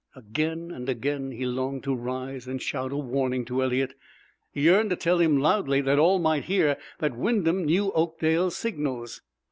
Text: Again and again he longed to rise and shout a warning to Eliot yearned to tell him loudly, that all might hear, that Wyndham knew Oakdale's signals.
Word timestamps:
Again 0.15 0.71
and 0.71 0.89
again 0.89 1.29
he 1.29 1.45
longed 1.45 1.83
to 1.83 1.93
rise 1.93 2.47
and 2.47 2.59
shout 2.59 2.91
a 2.91 2.97
warning 2.97 3.45
to 3.45 3.61
Eliot 3.61 3.93
yearned 4.51 4.89
to 4.89 4.95
tell 4.95 5.19
him 5.19 5.37
loudly, 5.37 5.79
that 5.79 5.99
all 5.99 6.17
might 6.17 6.45
hear, 6.45 6.77
that 6.97 7.15
Wyndham 7.15 7.65
knew 7.65 7.91
Oakdale's 7.91 8.57
signals. 8.57 9.21